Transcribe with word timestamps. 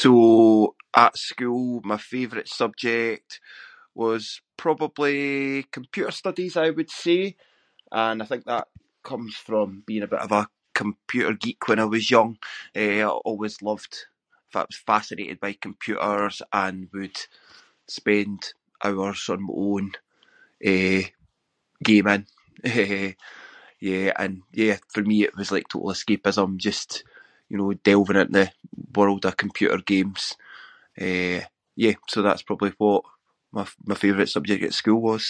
So 0.00 0.74
at 1.02 1.12
school 1.30 1.68
my 1.92 1.96
favourite 2.12 2.48
subject 2.60 3.28
was 4.04 4.22
probably 4.64 5.64
computer 5.76 6.10
studies, 6.20 6.54
I 6.56 6.70
would 6.70 6.90
say. 7.04 7.36
And 8.02 8.16
I 8.22 8.26
think 8.30 8.44
that 8.44 8.66
comes 9.10 9.34
from 9.46 9.68
being 9.88 10.02
a 10.04 10.08
bit 10.12 10.18
of 10.26 10.32
a 10.32 10.42
computer 10.82 11.32
geek 11.44 11.62
when 11.68 11.78
I 11.78 11.84
was 11.94 12.10
young. 12.16 12.30
Eh, 12.82 12.98
I 13.02 13.06
always 13.30 13.56
loved- 13.68 13.98
in 14.48 14.50
fact 14.54 14.68
I 14.72 14.74
was 14.74 14.82
fascinated 14.92 15.38
by 15.44 15.52
computers 15.66 16.36
and 16.62 16.78
would 16.96 17.16
spend 17.98 18.38
hours 18.86 19.20
on 19.32 19.42
my 19.48 19.54
own, 19.70 19.86
eh, 20.72 21.02
gaming. 21.88 22.24
Eh, 22.74 23.12
yeah 23.88 24.12
and- 24.24 24.42
yeah, 24.62 24.76
for 24.92 25.02
me 25.10 25.16
it 25.26 25.36
was 25.38 25.52
like 25.52 25.68
total 25.68 25.90
escapism 25.96 26.48
just, 26.68 27.02
you 27.48 27.56
know, 27.58 27.70
delving 27.88 28.16
into 28.20 28.32
the 28.40 28.50
world 28.98 29.22
of 29.26 29.36
computer 29.44 29.78
games. 29.90 30.22
Eh, 31.06 31.40
yeah, 31.82 31.92
so 32.10 32.18
that’s 32.24 32.42
probably 32.48 32.72
what 32.82 33.02
my- 33.56 33.66
my 33.90 33.96
favourite 34.02 34.30
subject 34.34 34.64
at 34.66 34.72
school 34.80 35.00
was. 35.10 35.24